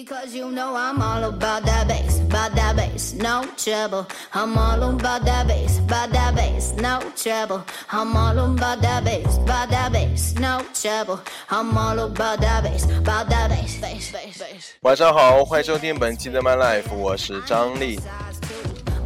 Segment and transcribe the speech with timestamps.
[0.00, 4.05] Because you know I'm all about that bass, about that bass, no trouble.
[4.31, 7.65] I'm all about that bass, about that bass, no trouble.
[7.91, 11.19] I'm all about that bass, about that bass, no trouble.
[11.49, 14.73] I'm all about that bass, about that bass, bass, bass, bass.
[14.81, 17.99] 晚上好，欢迎收听本期的 My Life，我是张力。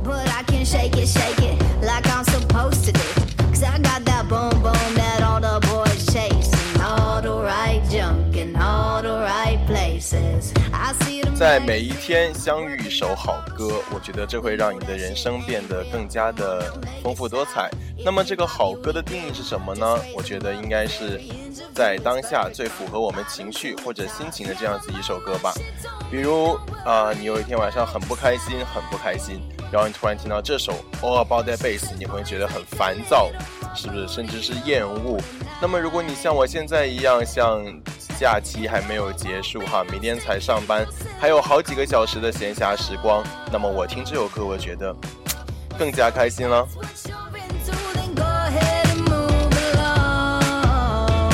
[0.04, 3.00] But I can shake it, shake it like I'm supposed to do.
[3.48, 6.54] Cause I got that boom boom that all the boys chasing.
[6.84, 10.54] All the right junk in all the right places.
[11.38, 17.70] 在每一天相遇一首好歌，我觉得这会让你的人生变得更加的丰富多彩。
[18.06, 20.00] 那么这个好歌的定义是什么呢？
[20.16, 21.20] 我觉得应该是
[21.74, 25.54] 在当下最符合我们情绪或者心情的这样子一首歌吧。
[26.10, 30.71] 比如啊、你有一天晚上很不开心，很不开心，然后你突然听到这首
[31.02, 33.30] All About That Bass，你会觉得很烦躁，
[33.76, 34.08] 是不是？
[34.08, 35.20] 甚至是厌恶。
[35.62, 37.62] 那么如果你像我现在一样，像
[38.17, 40.86] 假期还没有结束哈，明天才上班，
[41.19, 44.95] 还有好几个小时的闲暇时光，那么我听这首歌，我觉得
[45.78, 46.67] 更加开心了。
[46.75, 51.34] What's your into, then go ahead and move along.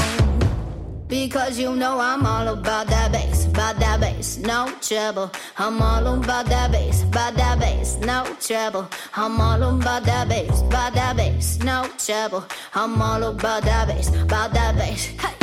[1.08, 5.30] Because you know I'm all about that bass, about that bass, no trouble.
[5.58, 8.88] I'm all about that bass, about that bass, no trouble.
[9.14, 12.44] I'm all about that bass, about that bass, no trouble.
[12.74, 15.06] I'm all about that bass, about that bass.
[15.20, 15.36] Hey,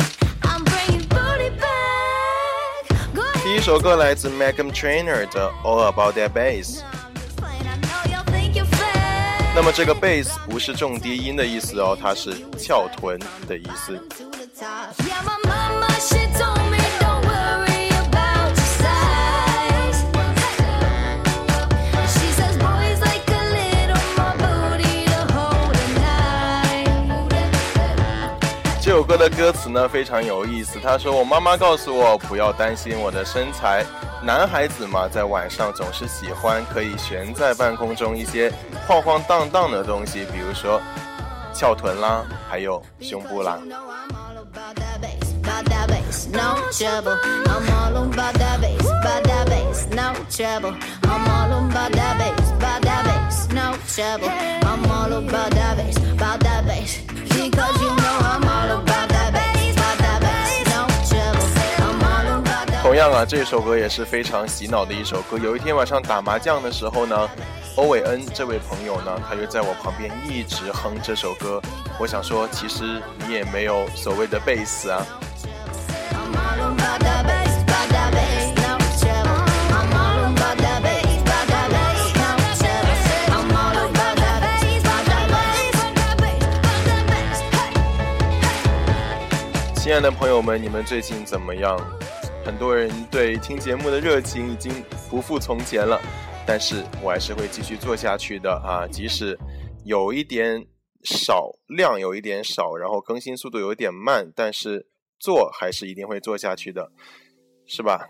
[3.49, 6.81] 第一首歌来自 madam Trainer 的 All About That Bass。
[9.55, 13.99] 那么这个 bass 不是重低音的意思哦，它是翘臀的意思。
[29.09, 33.83] 歌的歌词呢非常有意思，他说：“我妈妈告诉我不要担心我的身材，
[34.21, 38.53] 男孩子嘛，在晚上总是喜欢可以悬在半空中一些
[38.87, 40.79] 晃晃荡荡的东西，比如说
[41.55, 43.59] 翘臀啦，还有胸部啦。
[62.81, 65.37] 同样啊这首歌也是非常洗脑的一首歌。
[65.37, 67.29] 有一天晚上打麻将的时候呢
[67.75, 71.61] 欧伟恩这位朋友呢他就在我旁边一直哼这首歌。
[71.99, 75.05] 我想说其实你也没有所谓的贝斯啊。
[89.89, 91.75] 亲爱的朋友们，你们最近怎么样？
[92.45, 94.71] 很多人对听节目的热情已经
[95.09, 95.99] 不复从前了，
[96.45, 98.85] 但是我还是会继续做下去的啊！
[98.93, 99.35] 即使
[99.85, 100.63] 有一点
[101.05, 104.85] 少，量有一点少，然后更新速度有一点慢，但是
[105.17, 106.91] 做还是一定会做下去的，
[107.65, 108.07] 是吧？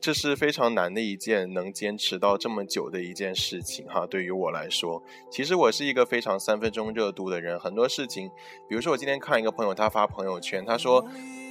[0.00, 4.06] 这是非常难的一件能坚持到这么久的一件事情哈。
[4.06, 8.30] 对于我来说，其实我是一个非常三分钟热度的人，很多事情，
[8.66, 11.06] 比如说我今天看一个朋友他发朋友圈，他说，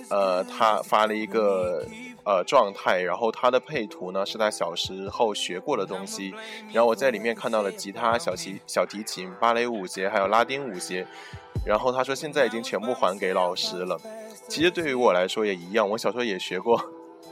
[0.10, 1.86] 呃，他发了一个
[2.26, 6.34] 呃状态，然后他的配图呢是他小时候学过的东西，
[6.74, 11.06] 然后我在里面看到了吉他、小提、小提琴、芭蕾舞鞋还有拉丁舞鞋，
[11.64, 14.02] 然后他说现在已经全部还给老师了。
[14.48, 16.84] 其实对于我来说也一样，我小时候也学过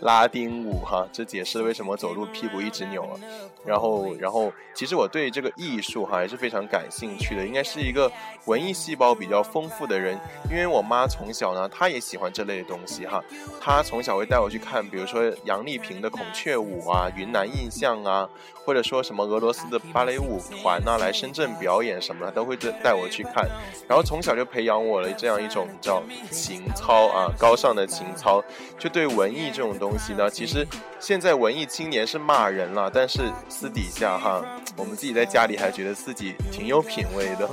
[0.02, 3.20] 拉丁舞哈，这解释了为什么走路屁股一直扭了。
[3.66, 8.10] 然后，然后，其实我对这个艺术哈还是非常感兴趣的，应该是一个
[8.46, 10.18] 文艺细胞比较丰富的人。
[10.50, 13.22] 因为我妈从小呢，她也喜欢这类的东西哈，
[13.60, 18.30] 她从小会带我去看，比如说杨丽萍的孔雀舞啊、云南印象啊，
[18.64, 23.46] 或者说什么俄罗斯的芭蕾舞团呐、来深圳表演什么的，都会带带我去看。
[23.88, 28.42] 然后从小就培养我了这样一种叫情操啊，高尚的情操。
[28.80, 30.68] 就对文艺这种东西呢，其实
[31.00, 34.44] 现在文艺青年是骂人了，但是私底下哈，
[34.76, 37.48] 我们自己在家里还觉得自己挺有品味的。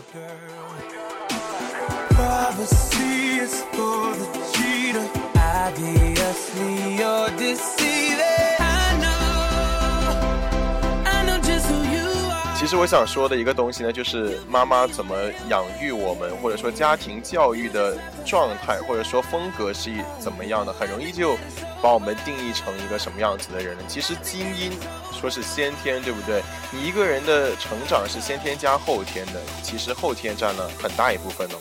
[12.65, 15.15] 其实我想说的一个东西呢，就是妈妈怎么
[15.51, 17.95] 养育我们，或者说家庭教育的
[18.25, 21.37] 状态，或者说风格是怎么样的，很容易就
[21.83, 23.85] 把我们定义成一个什么样子的人呢？
[23.87, 24.73] 其实基因
[25.13, 26.43] 说是先天，对不对？
[26.71, 31.55] 你一个人的成长是先天加后天的，其实后天占了很大一部分呢。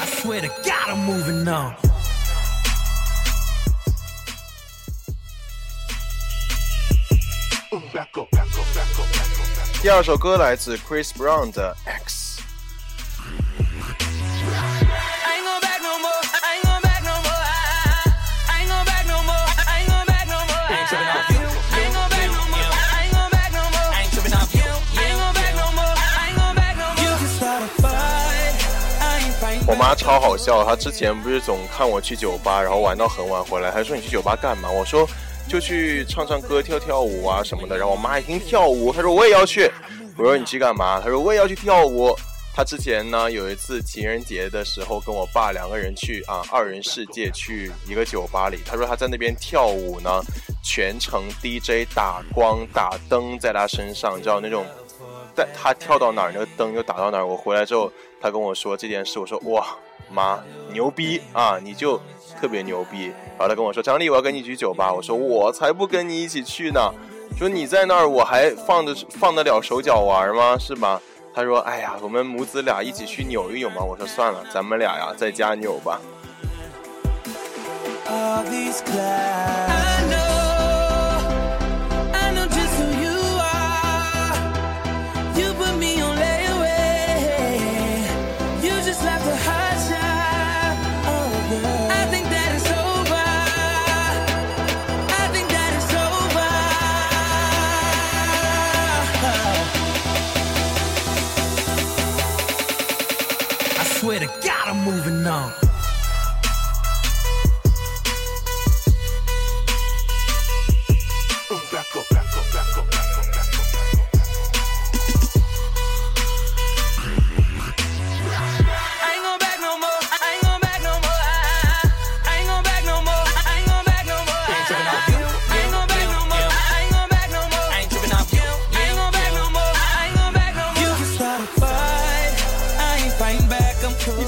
[0.00, 1.76] I swear to God, I'm moving on.
[9.84, 12.40] 第二首歌来自 chris brown 的 x
[29.66, 35.06] 我妈超好笑她之前不是总看我去酒吧然后玩到很晚回来她说你去酒吧干嘛我说
[35.48, 37.76] 就去唱唱歌、跳跳舞啊什么的。
[37.76, 39.70] 然后我妈一听跳舞，她说我也要去。
[40.16, 41.00] 我说你去干嘛？
[41.00, 42.14] 她说我也要去跳舞。
[42.54, 50.20] 她之前呢有一次情人节的时候，跟我爸两个人去啊二人世界去一个酒吧里，她说她在那边跳舞呢，
[50.62, 54.64] 全程 DJ 打光打灯在她身上，你知道那种。
[55.36, 57.26] 在她跳到哪儿，那个灯就打到哪儿。
[57.26, 59.66] 我回来之后，她跟我说这件事，我说哇
[60.08, 62.00] 妈牛逼啊，你就
[62.44, 63.06] 特别牛逼。
[63.38, 64.92] 然后他跟我说张丽，我要跟你去酒吧。
[64.92, 66.78] 我说我才不跟你一起去呢。
[67.38, 70.58] 说你在那儿，我还放得放得了手脚玩吗？
[70.58, 71.00] 是吧？
[71.34, 73.82] 他说哎呀，我们母子俩一起去扭一扭嘛。
[73.82, 75.98] 我说算了，咱们俩呀在家扭吧。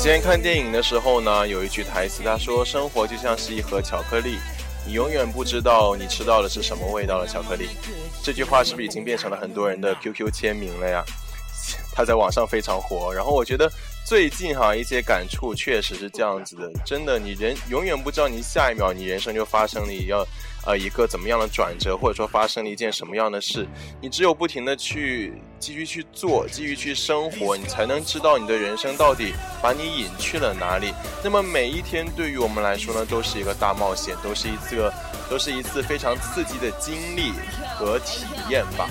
[0.06, 4.38] 前看电影的时候呢，有一句台词，他说：“生活就像是一盒巧克力，
[4.87, 7.70] 你永远不知道你吃到的是什么味道的巧克力。”
[8.23, 11.05] 这句话是不是已经变成了很多人的 QQ 签名了呀？
[11.93, 13.12] 他在网上非常火。
[13.12, 13.69] 然后我觉得
[14.06, 20.25] 最近哈一些感触确实是这样子的，真的，你人永远不知道你下一秒你人生就发生了要
[20.67, 23.67] 呃一个怎么样的转折，或者说发生了一件什么样的事，
[24.01, 29.33] 你只有不停的去继续去做，继续去生活，你才能知道你的人生到底
[29.63, 30.93] 把你引去了哪里。
[31.23, 34.93] 那么每一天对于我们来说呢，都是一个大冒险，都是一次
[35.31, 37.33] 都是一次非常刺激的经历
[37.79, 38.91] 和体验吧。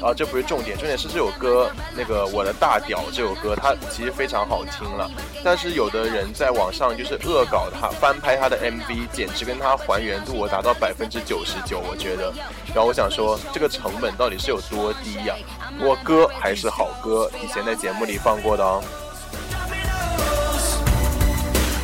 [0.00, 5.10] 啊，这不是重点，重点是这首歌，那个我的大屌这首歌，它其实非常好听了。
[5.44, 12.32] 但是有的人在网上就是恶搞它，翻拍它的 MV，简直跟它还原度我达到百分之九十九，我觉得。
[12.68, 15.36] 然后我想说，这个成本到底是有多低呀、
[15.78, 18.82] 我歌还是好歌，以前在节目里放过的哦。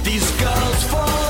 [0.03, 1.26] These girls fall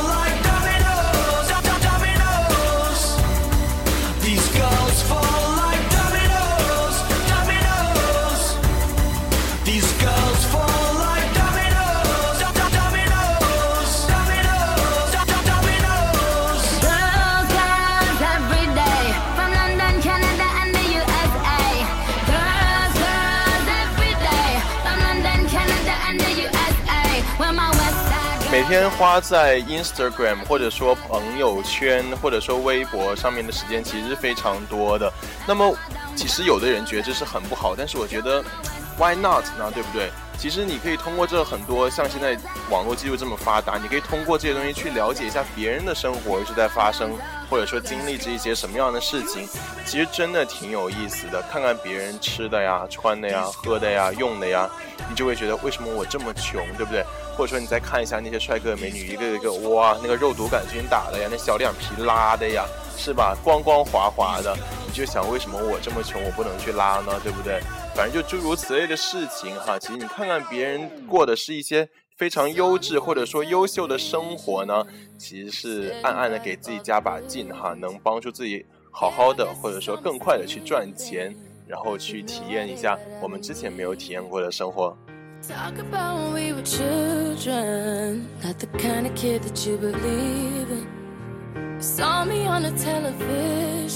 [28.57, 35.13] 每天花在 Instagram 或者说朋友圈或者说微博上面的时间其实是非常多的。
[35.47, 35.77] 那么，
[36.17, 38.43] 其实有的人觉得这是很不好，但是我觉得
[38.97, 39.71] ，Why not 呢？
[39.75, 40.11] 对不对？
[40.39, 42.35] 其实你可以通过这很多，像现在
[42.71, 47.13] 网络技术这么发达，你可以通过这些东西去了解一下别人的生活是在发生，
[47.51, 49.47] 或者说经历着一些什么样的事情。
[49.85, 54.67] 其实真的挺有意思的，看看别人吃的呀、穿的呀、喝的呀、用的呀，
[55.11, 57.05] 你就会觉得为什么我这么穷，对不对？
[57.37, 62.65] 或者说你再看一下那些帅哥美女，一个一个哇，那个肉毒杆菌打的呀，那小脸皮拉的呀，
[62.97, 63.37] 是吧？
[63.45, 67.21] 光光滑滑的，你就想为什么我这么穷，我不能去拉呢？
[67.23, 67.61] 对不对？
[67.95, 74.87] 反正就诸如此类的事情哈，其实你看看别人过的是一些非常优质或者说优秀的生活呢，
[75.19, 81.35] 其实是暗暗的给自己加把劲哈，能帮助自己好好的或者说更快的去赚钱，
[81.67, 84.97] 然后去体验一下我们之前没有体验过的生活。
[85.49, 91.81] Talk about when we were children, not the kind of kid that you believe in.
[91.81, 93.95] Saw me on the television,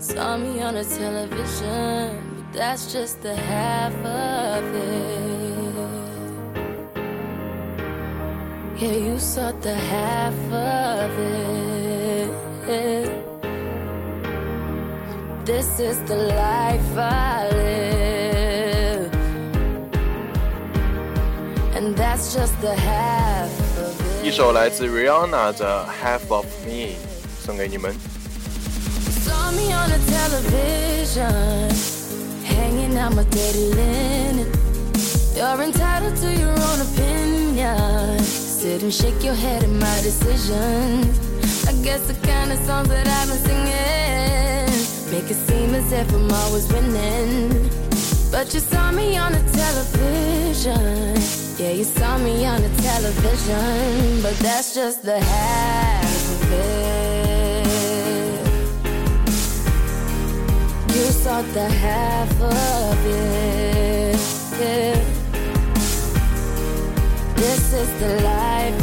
[0.00, 5.12] saw me on the television, but that's just the half of it.
[8.80, 11.18] Yeah, you saw the half of
[12.70, 13.10] it.
[15.44, 17.81] This is the life I live.
[24.23, 26.95] 一首来自 Rihanna 的 Half of Me
[27.43, 27.91] 送给你们。
[29.25, 31.71] Saw me on the television,
[32.45, 34.45] hanging out my dirty linen.
[35.35, 38.19] You're entitled to your own opinion.
[38.19, 41.17] Sit and shake your head at my decisions.
[41.67, 44.67] I guess the kind of songs that I've been singing
[45.11, 47.69] make it seem as if I'm always winning.
[48.31, 51.40] But you saw me on the television.
[51.58, 54.22] Yeah, you saw me on the television.
[54.22, 57.66] But that's just the half of it.
[60.96, 64.18] You saw the half of it.
[64.60, 64.96] Yeah.
[67.36, 68.81] This is the life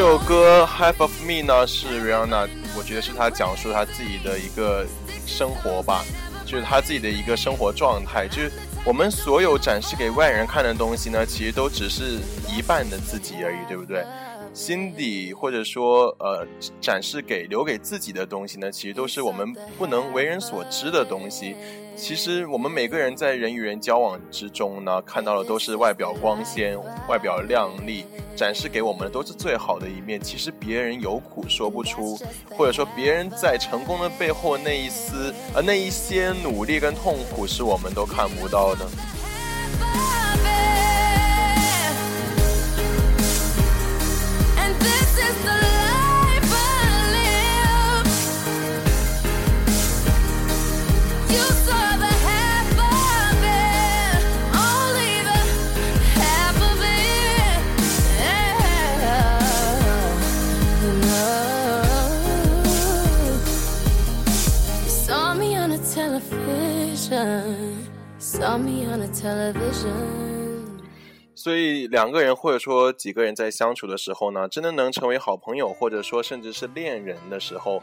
[0.00, 4.86] 这首歌《Half of Me》呢是 Rihanna，我觉得是她讲述她自己的一个
[5.26, 6.02] 生活吧，
[6.46, 8.26] 就是她自己的一个生活状态。
[8.26, 8.50] 就是
[8.82, 14.02] 我们所有展示给外人看的东西呢，其实都只是一半的自己而已，对不对？
[14.54, 16.46] 心底或者说呃
[16.80, 21.54] 展示给留给自己的东西呢，其实都是我们不能为人所知的东西。
[22.00, 26.76] 其实我们每个人在人与人交往之中呢，看到的都是外表光鲜、
[27.06, 30.18] 外表亮丽，展示给我们的都是最好的一面。
[30.18, 32.18] 其实别人有苦说不出，
[32.50, 38.86] 或者说别人在成功的背后那一丝呃那一些努力跟痛苦，是我们都看不到的。
[71.34, 77.82] 所以两个人或者说几个人在相处的时候呢，真的能成为好朋友，或者说甚至是恋人的时候，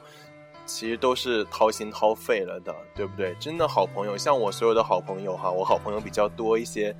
[0.66, 3.36] 其实都是掏心掏肺了的，对不对？
[3.40, 6.96] 真的好朋友，像我所有的好朋友哈，我好朋友比较多一些，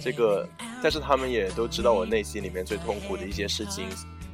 [0.00, 0.48] 这个，
[0.82, 3.86] 但是他们也都知道我内心里面最痛苦的一些事情，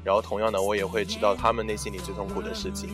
[0.05, 2.91] 然后同样的，我也会知道他们内心里最痛苦的事情。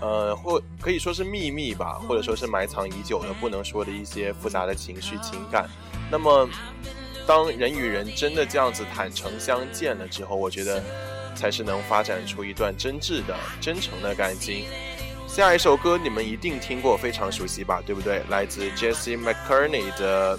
[0.00, 5.68] 呃，或可以说是秘密吧，或者说是埋藏已久的不能说的一些复杂的情绪情感。
[6.10, 6.48] 那么，
[7.26, 10.82] 当人与人真的这样子坦诚相见了之后，我觉得
[11.34, 14.66] 才是能发展出一段真挚的、真诚的感情。
[15.26, 18.22] 下一首歌你们一定听过，非常熟悉吧，对不对？
[18.28, 20.38] 来自 Jessie McCartney 的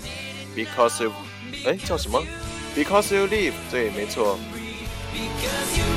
[0.56, 1.12] Because You，
[1.66, 2.24] 哎，叫什么
[2.76, 4.38] ？Because You Live，对，没错。
[5.12, 5.95] Because you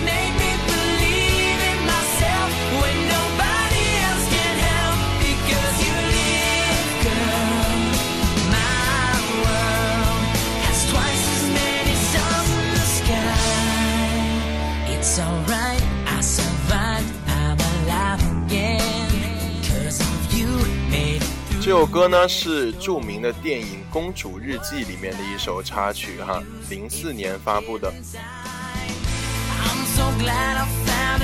[21.69, 27.93] 这首歌呢是著名的电影《公主日记》里面的一首插曲哈，零四年发布的。
[27.93, 31.23] I'm so glad I found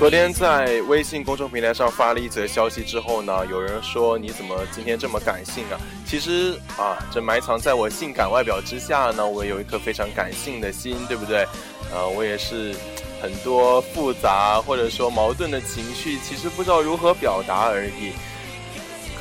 [0.00, 5.76] 昨天在微信公众平台上发了一则消息之后呢，有人说你怎么今天这么感性啊？
[6.06, 11.46] 其实啊，这埋藏在我性感外表之下呢，我有一颗非常感性的心，对不对？
[11.92, 12.74] 呃，我也是
[13.20, 18.12] 很多复杂或者说矛盾的情绪，其实不知道如何表达而已。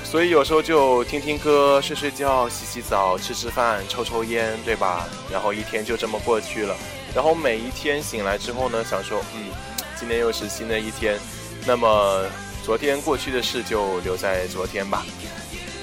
[0.06, 5.10] 所以有时候就听听歌、睡睡觉、洗洗澡、吃吃饭、抽抽烟，对吧？
[5.30, 6.74] 然后一天就这么过去了。
[7.14, 9.52] 然后每一天醒来之后呢，想说，嗯，
[10.00, 11.20] 今天又是新的一天。
[11.68, 12.26] 那么
[12.64, 15.06] 昨天过去的事就留在昨天吧。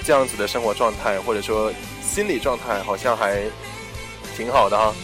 [0.04, 1.70] 这样子的生活状态或者说
[2.00, 3.42] 心理状态，好像还
[4.37, 4.94] 挺好的哈。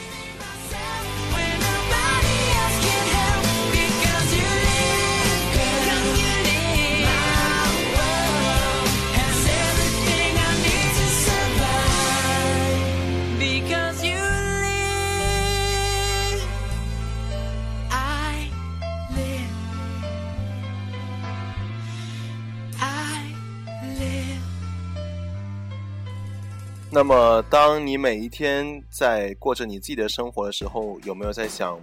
[26.95, 31.81] 那么，当你每一天在过着你自己的生活的时候，有没有在想，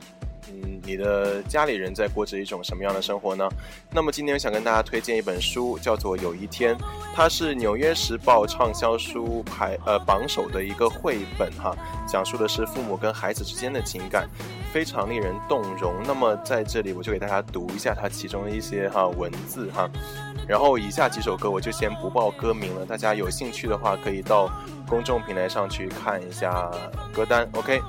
[0.51, 3.47] 嗯，你的家里人在过着一种什么样的生活呢？
[3.91, 6.75] 那么今天想跟大家推荐一本书，叫做《有一天》，
[7.13, 11.75] 它是《纽约时报》畅销书排呃榜首的一个绘本哈，
[12.07, 14.27] 讲述的是父母跟孩子之间的情感，
[14.73, 15.93] 非常令人动容。
[16.05, 19.89] 那么在这里我就给大家读一下它其中的一些哈文字哈。
[20.47, 24.49] 然后以下几首歌我就先不报歌名了，大家有兴趣的话可以到
[24.88, 26.71] 公众平台上去看一下
[27.13, 27.47] 歌单。
[27.53, 27.79] OK。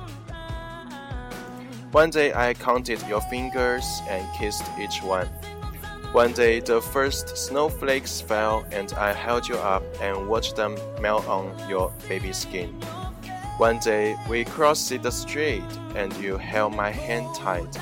[1.91, 5.27] One day I counted your fingers and kissed each one.
[6.13, 11.27] One day the first snowflakes fell and I held you up and watched them melt
[11.27, 12.69] on your baby skin.
[13.57, 15.63] One day we crossed the street
[15.95, 17.77] and you held my hand tight.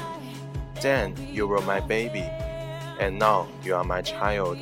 [0.81, 2.27] Then you were my baby
[2.99, 4.57] and now you are my child.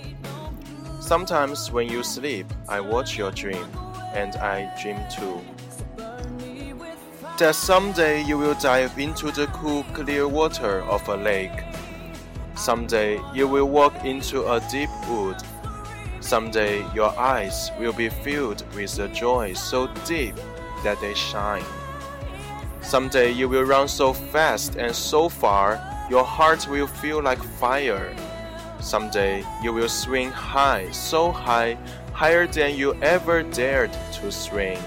[1.00, 3.66] Sometimes when you sleep, I watch your dream,
[4.14, 5.42] and I dream too.
[7.38, 11.66] That uh, someday you will dive into the cool, clear water of a lake.
[12.56, 15.38] Someday you will walk into a deep wood.
[16.20, 20.36] Someday your eyes will be filled with a joy so deep
[20.84, 21.64] that they shine.
[22.82, 28.16] Someday you will run so fast and so far, your heart will feel like fire.
[28.80, 31.78] Someday you will swing high, so high,
[32.14, 34.80] higher than you ever dared to swing.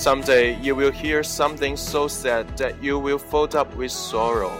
[0.00, 4.50] Someday you will hear something so sad that you will fold up with sorrow.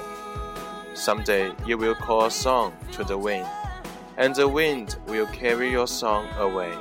[0.93, 3.49] Someday you will call a song to the wind,
[4.19, 6.75] and the wind will carry your song away.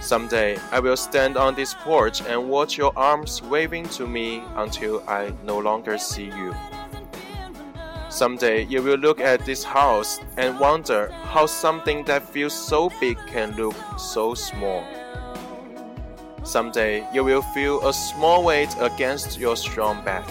[0.00, 5.02] Someday I will stand on this porch and watch your arms waving to me until
[5.08, 6.54] I no longer see you.
[8.10, 13.18] Someday you will look at this house and wonder how something that feels so big
[13.26, 14.84] can look so small.
[16.48, 20.26] Someday you will feel a small weight against your strong back.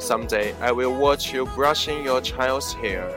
[0.00, 3.08] Someday I will watch you brushing your child's hair.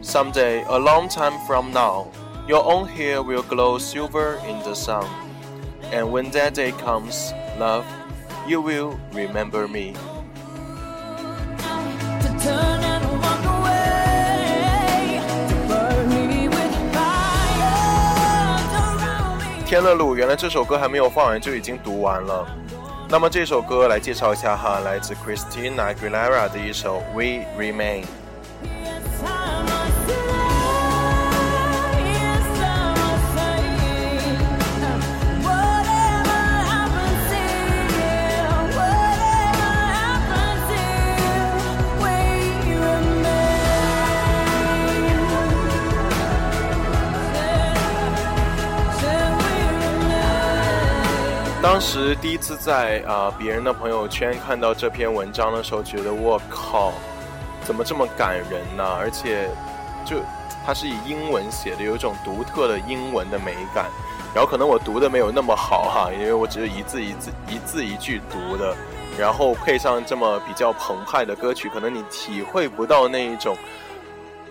[0.00, 2.12] Someday, a long time from now,
[2.46, 5.08] your own hair will glow silver in the sun.
[5.90, 7.84] And when that day comes, love,
[8.46, 9.96] you will remember me.
[19.74, 22.46] 天乐路，原来这首歌还没有放完就已经读完了。
[23.08, 28.04] 那么这首歌来介绍一下哈，来自 Christina Aguilera 的一首《We Remain》。
[51.64, 56.92] 当时第一次在啊别人的朋友圈看到这篇文章的时候，觉得我靠，
[57.62, 58.84] 怎么这么感人呢？
[59.00, 59.48] 而且，
[60.04, 60.18] 就
[60.66, 63.86] 它是以英文写的，有一种独特的英文的美感。
[64.34, 68.76] 然后可能我读的没有那么好哈，因为我只是一字一字一字一句读的。
[69.18, 73.56] 然后配上这么比较澎湃的歌曲，可能你体会不到那一种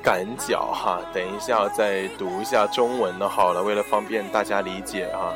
[0.02, 0.99] 感脚哈。
[1.13, 5.32] 等一下再读一下中文的好了，为了方便大家理解哈。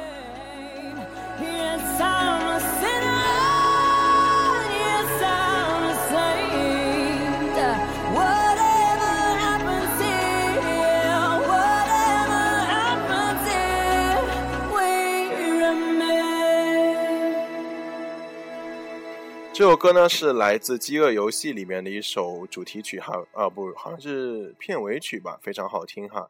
[19.57, 26.29] 这首歌呢是来自《饥饿游戏》里面的一首主题曲哈啊不好像是片尾曲吧，非常好听哈。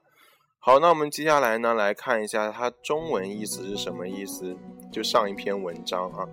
[0.59, 4.55] 好，那我们接下来呢来看一下它中文意思是什么意思，
[4.93, 6.25] 就上一篇文章啊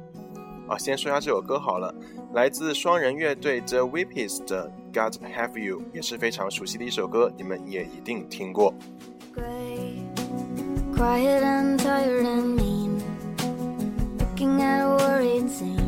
[0.69, 1.93] 啊，先说一下这首歌好了，
[2.33, 8.73] 来自双人乐队 The Weepies 的《God Have You》也是非常熟悉的一首歌，你们也一定听过。
[10.95, 13.03] Quiet and tired and mean,
[14.17, 15.84] looking at worried scene.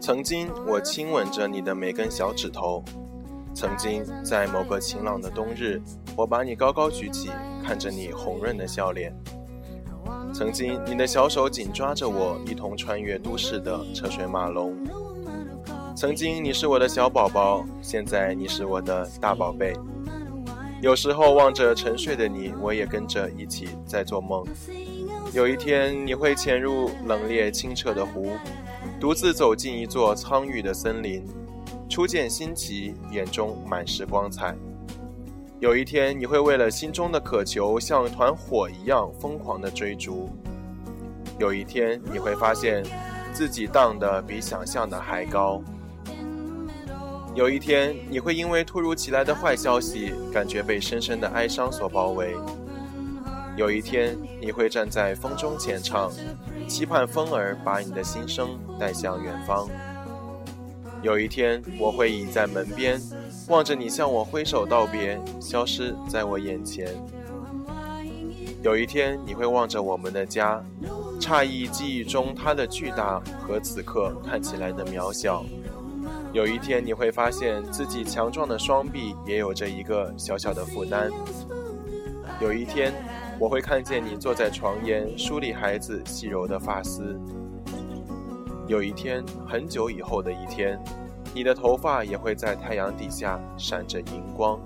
[0.00, 2.82] 曾经，我亲吻着你的每根小指头。
[3.54, 5.80] 曾经，在某个晴朗的冬日，
[6.16, 7.30] 我把你高高举起，
[7.64, 9.14] 看着你红润的笑脸。
[10.34, 14.76] 曾经，你的小手紧抓着我，一同穿越都市的车水马龙。
[15.94, 19.76] 曾经，你是我的小宝宝，现在你是我的大宝贝。
[20.80, 24.44] 有时候望着沉睡的你，我也跟着一起在做梦。
[25.32, 28.32] 有一天，你会潜入冷冽清澈的湖，
[29.00, 31.24] 独自走进一座苍郁的森林，
[31.88, 34.54] 初见新奇，眼中满是光彩。
[35.58, 40.28] 有一天，你会为了心中的渴求，像团火一样疯狂地追逐。
[41.38, 42.84] 有一天，你会发现
[43.32, 45.62] 自己荡得比想象的还高。
[47.34, 52.36] 有一天，你会因为突如其来的坏消息，感觉被深深的哀伤所包围。
[53.54, 56.10] 有一天，你会站在风中浅唱，
[56.66, 59.68] 期盼风儿把你的心声带向远方。
[61.02, 62.98] 有一天，我会倚在门边，
[63.48, 66.88] 望着你向我挥手道别，消失在我眼前。
[68.62, 70.64] 有一天，你会望着我们的家，
[71.20, 75.44] 诧异记忆中它的巨大和此刻看起来的渺小。
[76.32, 81.10] 有一天，你会发现自己强壮的双臂也有着一个小小的负担。
[82.40, 82.94] 有一天。
[83.42, 87.20] 我会看见你坐在床沿梳理孩子细柔的发丝。
[88.68, 90.78] 有一天，很久以后的一天，
[91.34, 94.60] 你的头发也会在太阳底下闪着银光。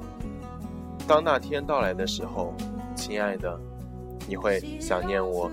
[1.08, 2.52] 当那天到来的时候，
[2.94, 3.58] 亲爱的，
[4.28, 5.50] 你会想念我。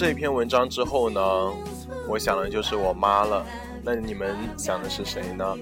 [0.00, 1.20] 这篇文章之后呢，
[2.08, 3.44] 我想的就是我妈了。
[3.84, 5.54] 那你们想的是谁呢？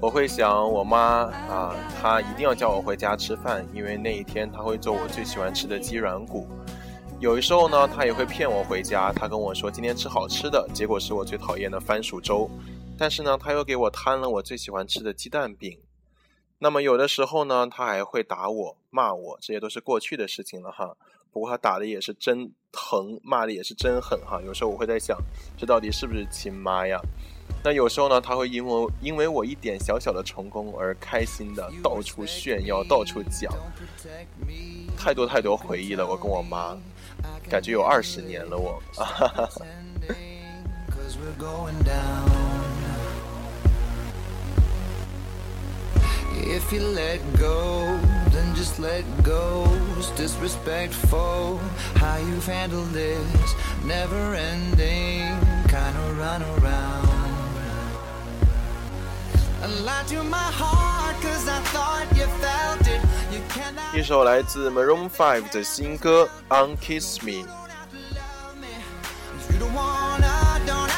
[0.00, 6.48] 我会想我妈啊，她一定要叫我回家吃饭，因为那一天她会做我最喜欢吃的鸡软骨。
[7.20, 12.50] 有的时候呢，她也会骗我回家，她跟我说今天吃好吃的，结果是我最讨厌的番薯粥。
[12.98, 15.78] 但是呢，她又给我摊了我最喜欢吃的鸡蛋饼。
[16.58, 20.96] 那么有的时候呢，她还会打我、骂我，这些都是过去的事情了哈。
[21.30, 24.40] 不过他打的也是真疼，骂的也是真狠哈。
[24.44, 25.16] 有时候我会在想，
[25.56, 27.00] 这到底是不是亲妈呀？
[27.62, 33.52] 那有时候呢，他会因为因为我一点小小的成功而开心的到处炫耀，到处讲，
[34.96, 36.06] 太多太多回忆了。
[36.06, 36.76] 我跟我妈，
[37.48, 39.66] 感觉有二十年了我哈哈哈。
[46.43, 47.99] If you let go,
[48.31, 49.65] then just let go.
[49.97, 51.57] It's disrespectful
[51.95, 53.55] how you've handled this
[53.85, 57.09] never ending kind of run around.
[59.61, 63.01] I lied to my heart cause I thought you felt it.
[63.31, 67.43] You 一首来自 Maroon Five 的新歌《Unkiss Me》。
[69.37, 70.92] If you don't wanna, don't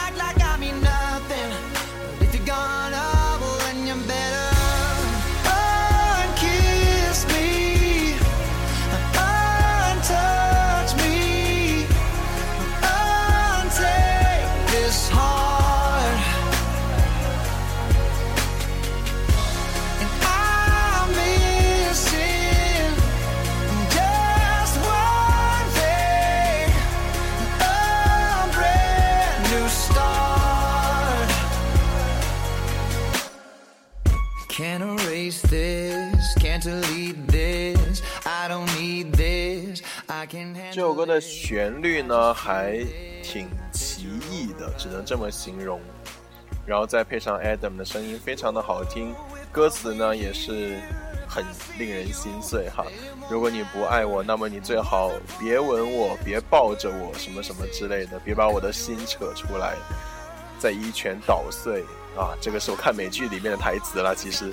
[41.21, 42.85] 旋律呢，还
[43.23, 45.81] 挺奇异的，只能这么形容。
[46.67, 49.15] 然后再配上 Adam 的声音，非常的好听。
[49.53, 50.79] 歌词呢，也是
[51.29, 51.45] 很
[51.79, 52.85] 令人心碎哈。
[53.31, 59.77] 如果你不爱我，那么你最好别吻我，别抱着我，什么什么之类的，别把我的心扯出来，
[60.59, 61.83] 再一拳捣碎
[62.17, 62.35] 啊！
[62.41, 64.53] 这个是我看美剧里面的台词了，其实。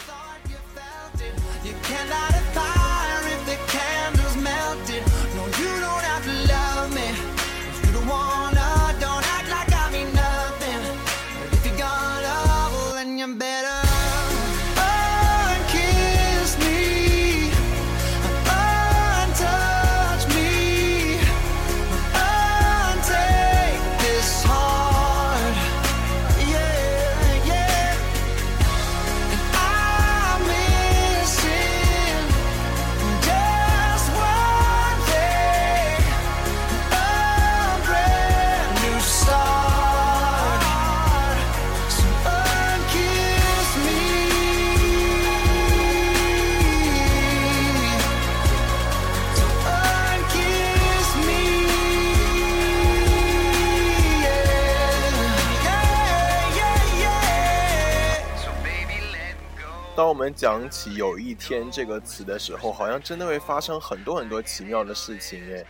[60.13, 65.65] 我们讲起“有一天”这个词的时候，好像真的会发生很多很多奇妙的事情耶！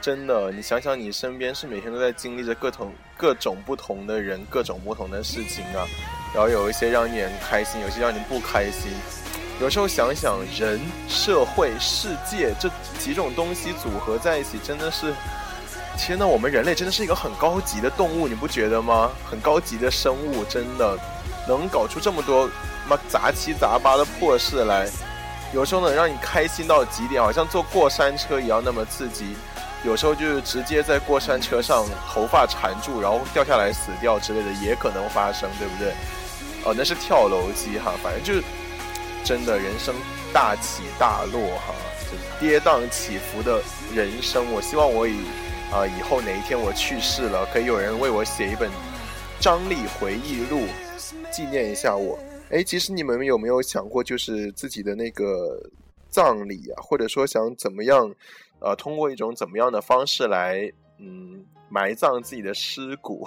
[0.00, 5.86] 真的，你想想，你身边是每天都在经历着各种各种不同的人、各种不同的事情啊，
[6.34, 8.90] 然后有一些让你很开心，有些让你不开心。
[9.60, 15.14] 有时候想想，人、社会、世界这几种东西组合在一起，真的是，
[15.96, 19.12] 天呐，我们人类真的是一个很高级的动物，你不觉得吗？
[19.30, 20.98] 很高级的生物，真的
[21.46, 22.50] 能搞出这么多
[22.90, 24.88] 么杂七杂八的破事来，
[25.54, 29.36] 有时候能让你开心到极点，好像坐过山车一样那么刺激。
[29.84, 35.92] 有时候就是直接在过山车上头发缠住，然后掉下来死掉之类的，也可能发生，对不对？
[36.64, 38.42] 哦，那是跳楼机哈，反正就是
[39.24, 39.94] 真的人生
[40.34, 41.72] 大起大落哈，
[42.10, 43.62] 就跌宕起伏的
[43.94, 44.52] 人生。
[44.52, 45.20] 我希望我以
[45.72, 48.68] 啊、以后哪一天我去世了，可以有人为我写一本
[49.38, 50.66] 张力回忆录，
[51.32, 52.18] 纪念一下我。
[52.50, 55.70] 哎，其实你们有没有想过，就是自己的那个
[56.08, 58.12] 葬礼啊，或者说想怎么样，
[58.58, 63.24] 呃，通过一种怎么样的方式来，嗯，埋葬自己的尸骨？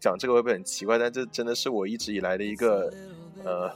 [0.00, 0.96] 讲这个会不会很奇怪？
[0.96, 2.90] 但这真的是我一直以来的一个
[3.44, 3.70] 呃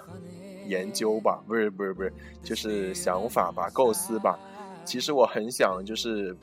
[0.67, 2.11] 研究吧，不是不是不是，
[2.43, 4.39] 就是想法吧，构思吧。
[4.87, 6.35] 其实我很想就是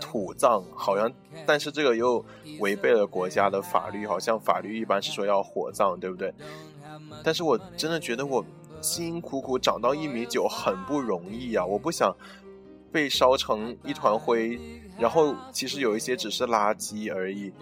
[0.00, 1.10] 土葬，好像，
[1.46, 2.22] 但是这个又
[2.60, 6.34] 违背了国家的法律，好像法律一般是说要火葬，对不对？
[7.24, 8.44] 但是我真的觉得我
[8.80, 11.64] 辛辛苦苦长到一米九很不容易啊！
[11.64, 12.14] 我不想
[12.90, 14.58] 被烧成一团灰，
[14.98, 17.52] 然后其实有一些只是垃圾而已，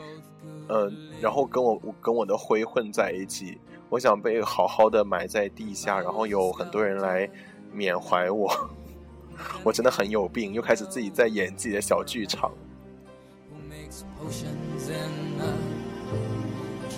[0.69, 3.59] 嗯、然后跟我跟我的灰混在一起。
[3.91, 7.29] 我想被好好的埋在地下，然后有很多人来
[7.73, 8.49] 缅怀我。
[9.65, 12.53] 我真的很有病，又开始自己在演自己的小剧场。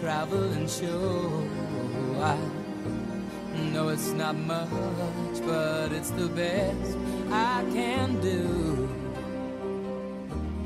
[0.03, 1.62] Travel and show.
[2.22, 2.38] I
[3.74, 6.98] know it's not much, but it's the best
[7.32, 8.88] I can do.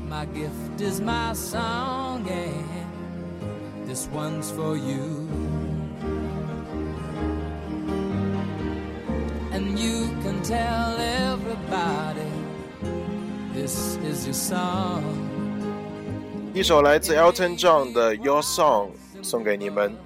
[0.08, 5.28] My gift is my song, and this one's for you.
[9.52, 12.30] And you can tell everybody
[13.52, 15.02] this is your song.
[16.54, 18.90] 一首来自 Elton John 的《Your Song》
[19.22, 20.05] 送给你们。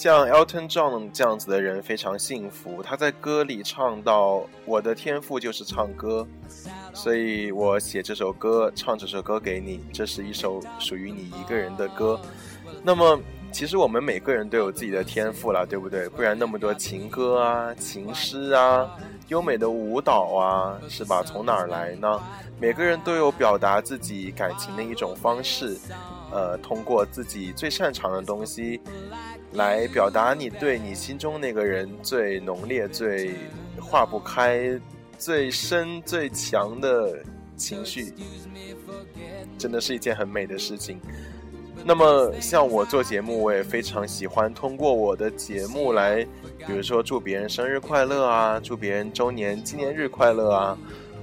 [0.00, 6.26] 像 Elton John 这样子的人非常幸福，他在歌里唱到：“我的天赋就是唱歌，
[6.94, 12.18] 所以我写这首歌，唱这首歌给你，这是一首属于你一个人的歌。”
[12.82, 13.20] 那么，
[13.52, 16.08] 其实我们每个人都有自己的天赋了，对不对？
[16.08, 18.90] 不然那么多情歌啊、情诗啊、
[19.28, 21.22] 优美的舞蹈啊，是吧？
[21.22, 22.18] 从哪儿来呢？
[22.58, 25.76] 每个人都有表达自己感情的一种方式，
[26.30, 28.80] 呃，通过自己最擅长的东西。
[29.54, 33.34] 来表达你对你心中那个人最浓烈、最
[33.80, 34.80] 化不开、
[35.18, 37.20] 最深、最强的
[37.56, 38.14] 情绪，
[39.58, 41.00] 真的是一件很美的事情。
[41.84, 46.24] 那么，像我做节目，我也非常喜欢通过我的节目来，
[46.64, 50.78] 比如说祝别人生日快乐啊，祝别人周年纪念日快乐啊。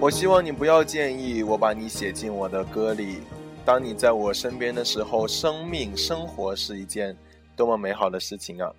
[0.00, 3.20] 我希望你不要介意我把你写进我的歌里。
[3.64, 7.16] 当你在我身边的时候，生命、生活是一件
[7.56, 8.70] 多么美好的事情啊！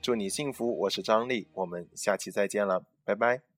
[0.00, 3.51] 祝你幸福，我是张丽，我们下期再见了，拜拜。